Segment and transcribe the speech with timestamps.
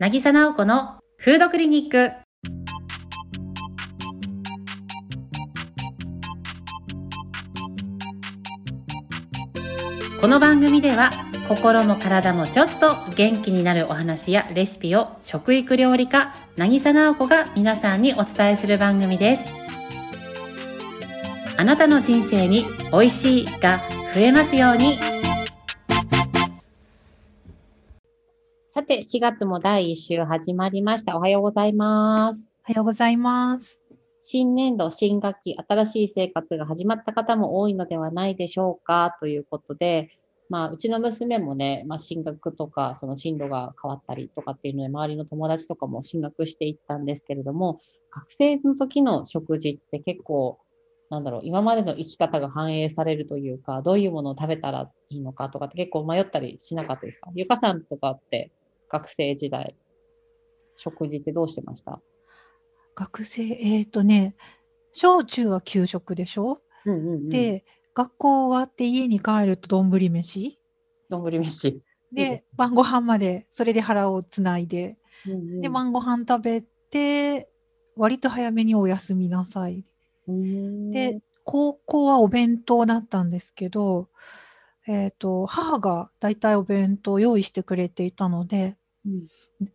[0.00, 2.12] 渚直子のフードクリニック。
[10.18, 11.10] この番組では
[11.48, 19.44] 心も体もちょっと元気になるお話やレシピを食育料理家渚直子が皆さんにお伝えする番組です
[21.58, 23.82] あなたの人生に美味しいが
[24.14, 24.98] 増えますように
[28.72, 31.16] さて4月も第1週始まりました。
[31.16, 32.52] おはようございます。
[32.68, 33.80] おはようございます。
[34.20, 39.16] 新年度、新学期、新しい生活が始まった方も多いのではないでしょうか。
[39.18, 40.10] ということで、
[40.48, 47.80] まあ、うちの娘もね、まあ、進学とか、その進路が変わったりとかっていうので、周りの友達とかも進学していったんですけれども、
[48.12, 50.60] 学生の時の食事って結構、
[51.10, 57.32] なんだろう、今までの生き方が反映されるというか、どういうものを食べたらいいのかとかって結構迷ったりしなかったですか？
[57.34, 58.52] ゆかさんとかって
[58.90, 59.76] 学生時代、
[60.76, 62.00] 食事ってどうしてました？
[62.96, 64.34] 学生、えっ、ー、とね、
[64.92, 67.64] 小中は給食でしょ、うんうんうん、で、
[67.94, 70.58] 学校終わって家に帰ると丼飯？
[71.08, 71.80] 丼飯。
[72.12, 77.48] で、晩ご飯まで、それで腹をつないで、うんうん、で、晩ご飯食べて、
[77.96, 79.84] 割と早めにお休みなさい。
[80.26, 84.08] で、高校はお弁当だったんですけど、
[84.86, 89.26] えっ、ー、と、母が大体お弁当を用意してくれていたので、うん、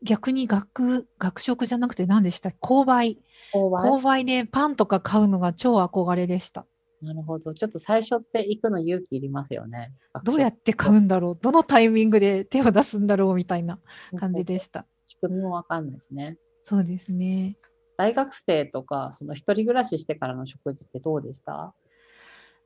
[0.03, 2.49] 逆に学、学食じゃなくて何でした？
[2.49, 3.17] 購買。
[3.53, 4.23] 購買？
[4.23, 6.65] でパンとか買うのが超憧れでした。
[7.01, 7.53] なるほど。
[7.53, 9.93] ちょっと最初って行くの勇気いりますよね。
[10.23, 11.37] どうやって買うんだろう？
[11.41, 13.35] どのタイミングで手を出すんだろう？
[13.35, 13.79] みたいな
[14.17, 14.85] 感じでした。
[15.07, 16.37] 仕組みもわかんないですね。
[16.63, 17.57] そうですね。
[17.97, 21.73] 大学生とか、その一人暮らししてからの食事ってどうでした？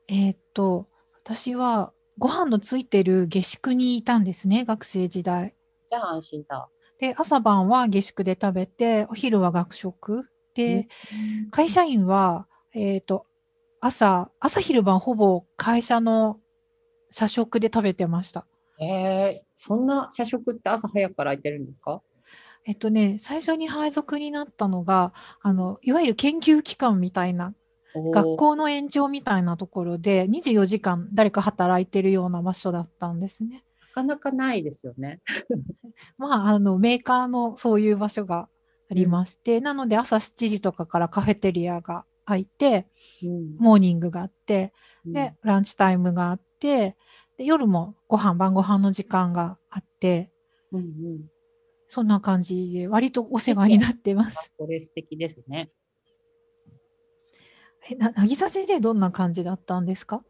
[0.08, 0.88] えー、っと、
[1.24, 5.54] 私はご飯のついてる下宿にいたんですね、学生時代。
[5.90, 6.68] じゃあ安心だ。
[6.98, 10.28] で、朝晩は下宿で食べて、お昼は学食。
[10.54, 10.88] で、
[11.50, 13.26] 会社員は、えっ、ー、と、
[13.80, 16.38] 朝、朝昼晩ほぼ会社の
[17.10, 18.46] 社食で食べてました。
[18.80, 22.02] えー、そんな社食って朝早くから空いてるんですか？
[22.66, 27.54] えっとね、最初に配属になったのが、あの、いわゆる研究機関みたいな、
[27.94, 33.64] 学校の延長みたいなところで、24時間誰か働いてるような場所だったんですね。
[33.90, 35.20] なかなかないですよね。
[36.16, 38.48] まあ、あの、メーカーのそういう場所が
[38.90, 42.86] ありまして、うん、なので朝7時とかからカフェテリアが開いて、
[43.22, 44.72] うん、モーニングがあって、
[45.04, 46.96] で、ランチタイムがあって、
[47.36, 50.30] で夜もご飯、晩ご飯の時間があって、
[50.72, 51.30] うんうん、
[51.88, 54.52] そんな感じで、割とお世話になってます。
[54.56, 55.70] これ素敵ですね。
[57.90, 60.22] え、な、なぎさ先生、どんな感じだったんですか？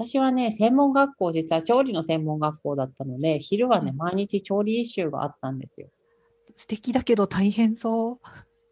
[0.00, 5.88] 私はね、専門学校、実は調理の専門学校だったので、昼はね、毎日調理実習があったんですよ。
[6.54, 8.18] 素敵だけど大変そう。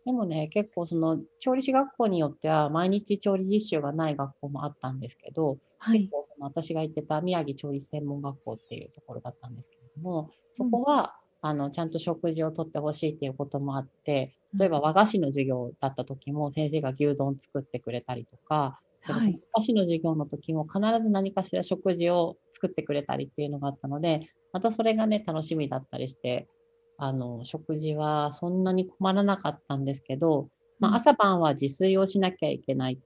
[0.06, 24.22] でもね、結構その調理師学校によっては毎日調理実習がない学校もあったんですけど、はい、結構その私が行ってた宮城調理師専門学校っていうところだったんですけれども、そこは、うん、あのちゃんと食事をとってほしいっていうこともあって、例えば和菓子の授業だった時も先生が牛丼作ってくれたりとか、はい、菓子の授業の時も必ず何かしら食事を作ってくれたりっていうのがあったので、
[24.52, 26.48] またそれがね、楽しみだったりして、
[26.98, 30.48] あの、食事はそんなに困らなかったんですけど、
[30.80, 32.98] まあ、朝晩は自炊をしなきゃいけない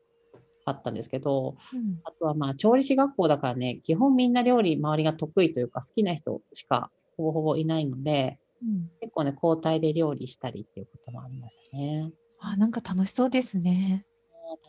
[0.65, 12.13] かったんですけど、うん、あとはまあ、調理師学校だからね、基本みんな料理周りが得意というか好きな人しかほぼほぼいないので、うん、結構ね、交代で料理したりっていうこともありましたね。
[12.39, 14.07] あ、なんか楽しそうですね。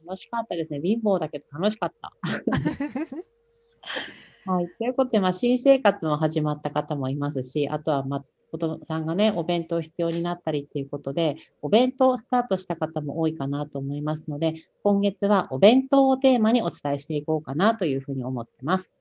[0.05, 0.79] 楽しかったですね。
[0.81, 2.13] 貧乏だけど楽しかった。
[4.45, 4.67] はい。
[4.77, 18.95] ということで、まあ、新生活も始まった方もいますし、あとは、まあ、子供さんがね、お弁当必要になったりっていうことで、お弁当スタートした方も多いかなと思いますので、今月はお弁当をテーマにお伝えしていこうかなというふうに思ってます。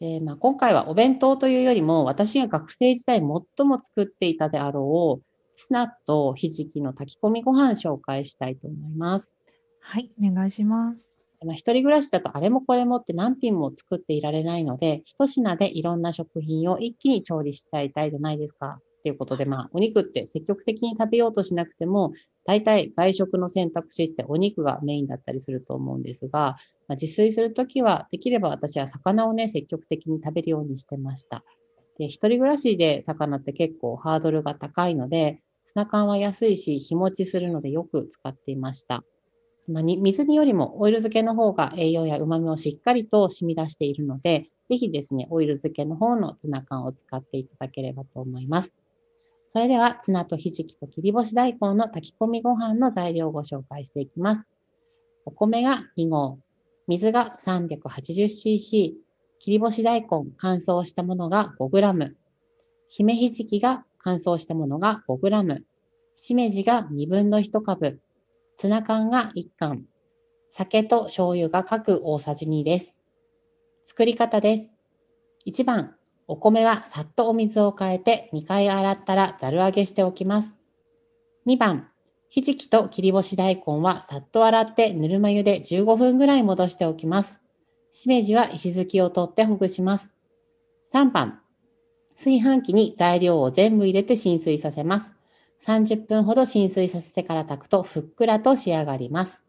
[0.00, 5.24] でまあ、今回はお弁当というよりも、私が学生時代最も作っていたであろう、
[5.54, 9.32] ツナとひじきの炊き込みご飯紹介したいと思います。
[9.80, 11.08] はい、お願いします。
[11.44, 18.80] まあ、一人暮らしだとあれもこれもって何品も作っていられないので、一品でいろんな食品を一気に調理しちゃいたいじゃないですか。
[19.06, 22.12] っていうことで、まあ、お肉って積極的に食べようとしなくても、
[22.44, 26.56] 大体外食の選択肢ってお肉がメインだったりすると思うんですが、
[26.88, 31.44] まあ、自炊するときは、できれば私は魚をね、積極的に食べるようにしてました。
[31.98, 39.04] で、一人暮らしで魚って結構ハードルが高いので、ツナ缶は安いし、日持ちするのでよく使っていました。
[39.68, 48.74] まあ、水煮よりもオイル漬けの方が栄養や旨味をしっかりと染み出しているので、ぜひですね、オイル漬けの方のツナ缶を使っていただければと思います。
[49.48, 54.48] それでは、ツナとひじきと切り干し大根の炊き込みご飯の材料をご紹介していきます。
[55.24, 56.38] お米が2合、
[56.88, 58.94] 水が 380cc、
[59.38, 62.14] 切り干し大根乾燥したものが 5g、
[62.88, 65.62] 姫ひじきが乾燥したものが 5g、
[66.16, 68.00] しめじが2分の1株、
[68.56, 69.84] ツナ缶が1缶、
[70.50, 73.00] 酒と醤油が各大さじ2です。
[73.84, 74.72] 作り方です。
[75.46, 75.96] 1番、
[76.28, 80.56] お米はさっとお水を変えて2回洗ったらざる揚げしておきます。
[81.46, 81.88] 2番、
[82.28, 87.40] ひじきと切り干し大根はさっと洗ってぬるま湯で15分ぐらい戻しておきます。
[87.92, 90.16] しめじは石突きを取ってほぐします。
[90.92, 91.40] 3番、
[92.16, 95.16] 炊飯器に材料を全部入れて浸水させます。
[95.64, 99.44] 30分ほど浸水させてから炊くとふっくらと仕上がります。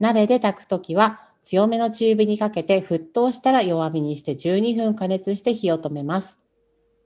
[0.00, 6.38] 鍋で炊くときは強めの中火にかけて沸騰したら弱火にして12分加熱して火を止めます。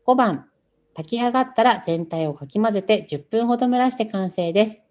[0.07, 0.47] 5番、
[0.95, 4.83] 炊き上がったら全体をかき混ぜて10分ほど蒸らして完成です。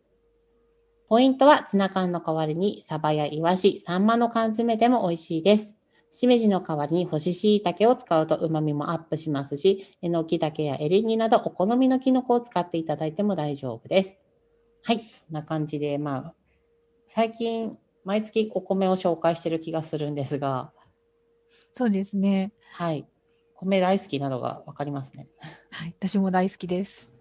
[1.08, 5.76] ポイントはツナ缶の代わりにサバやイワシ、サンマの缶詰でも美味しいです。
[6.10, 14.20] しめじの代わりに干し椎茸を使うと旨味もアップしますし、えのき茸やエリンギなどお好みのキノコを使っていただいても大丈夫です。
[14.82, 16.34] はい、こんな感じで、まあ、
[17.06, 20.72] 最近毎月お米を紹介してる気がするんですが。
[21.74, 22.54] そうですね。
[22.72, 23.08] はい。
[23.56, 25.28] 米大好きなのがわかりますね。
[25.72, 27.12] はい、私も大好きです。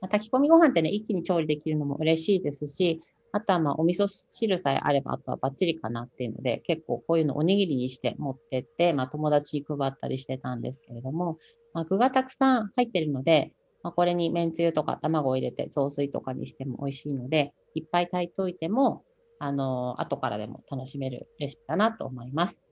[0.00, 3.00] まあ、炊き込みご飯ってね、一気に調理できるのも嬉しいですし、
[3.32, 11.38] あとはまあお味噌汁さえあれば、あとはバッチリかなっていうので、結構こういうのおにぎりにして持ってって、まあ友達に配ったりしてたんですけれども、
[11.74, 13.52] まあ、具がたくさん入ってるので、
[13.82, 19.04] まあ、これにめんつゆとか卵を入れて雑炊とかにしても美味しいので、いっぱい炊いといても、
[19.38, 22.62] あの、後からでも楽しめるレシピだなと思います。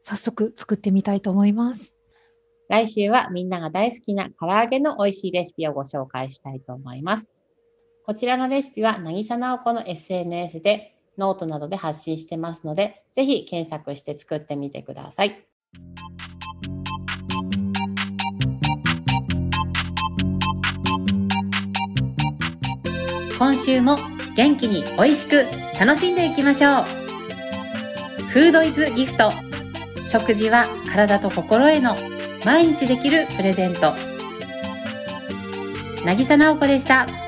[0.00, 1.94] 早速作ってみたいと思います。
[2.68, 7.30] 来週はみんなが大好きな唐揚げの美味しいレシピをご紹介したいと思います。
[8.04, 15.44] こちらのレシピは、なぎさなおこの SNS でノートなどで発信してますので、ぜひ検索して作ってみてください。
[23.38, 23.98] 今週も
[24.36, 25.46] 元気に美味しく
[25.80, 26.84] 楽しんでいきましょう
[28.30, 29.32] フードイズギフト
[30.06, 31.96] 食事は体と心への
[32.44, 33.94] 毎日できるプレゼント
[36.04, 37.25] 渚直子でした。